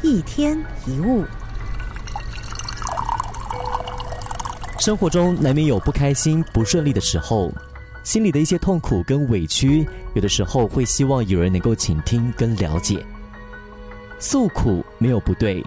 [0.00, 1.24] 一天一物，
[4.78, 7.52] 生活中难免有不开心、不顺利的时候，
[8.04, 9.84] 心里的一些痛苦跟委屈，
[10.14, 13.04] 有的时候会希望有人能够倾听跟了解。
[14.20, 15.64] 诉苦没有不对，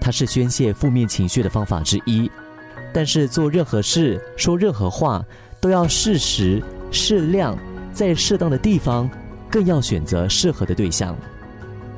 [0.00, 2.30] 它是宣泄负面情绪的方法之一。
[2.90, 5.22] 但是做任何事、说任何话，
[5.60, 7.58] 都要适时、适量，
[7.92, 9.10] 在适当的地方，
[9.50, 11.14] 更要选择适合的对象。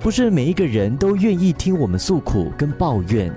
[0.00, 3.32] 不是每一个人都愿意听我们诉苦跟抱怨。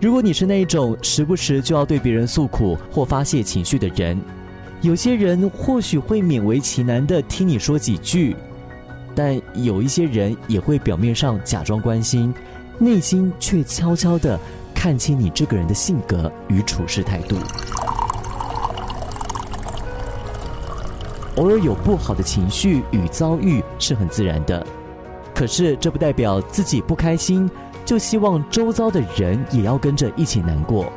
[0.00, 4.20] 如果你是那一种时不时就要对别人诉苦或发泄情绪的人，
[4.82, 8.36] 有些人或许会勉为其难的听你说几句，
[9.14, 12.34] 但有一些人也会表面上假装关心，
[12.78, 14.38] 内心却悄悄的
[14.74, 17.36] 看清你这个人的性格与处事态度。
[21.36, 24.66] 偶尔有不好的情绪与遭遇是很自然的。
[25.36, 27.48] 可是，这不代表自己不开心，
[27.84, 30.90] 就希望周遭的人也要跟着一起难过。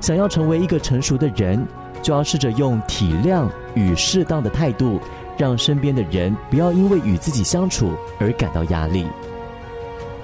[0.00, 1.66] 想要成为一个成熟的人，
[2.00, 5.00] 就要试着用体谅与适当的态度，
[5.36, 9.08] 让身边的人不要因为与自己相处而感到压力。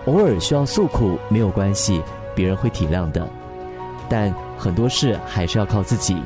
[0.06, 2.00] 偶尔需要诉苦没有关系，
[2.36, 3.28] 别人会体谅的。
[4.08, 6.22] 但很多事还是要靠自己。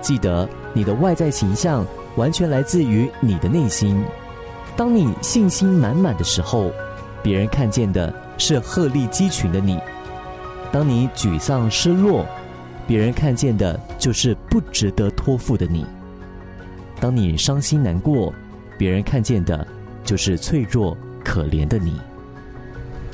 [0.00, 4.04] 记得，你的外在形象完全来自于你的内心。
[4.78, 6.70] 当你信心满满的时候，
[7.20, 9.76] 别人看见的是鹤立鸡群的你；
[10.70, 12.24] 当你沮丧失落，
[12.86, 15.84] 别人看见的就是不值得托付的你；
[17.00, 18.32] 当你伤心难过，
[18.78, 19.66] 别人看见的
[20.04, 22.00] 就是脆弱可怜的你。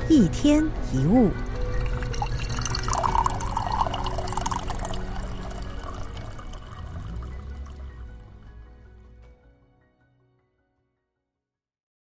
[0.07, 1.31] 一天一物。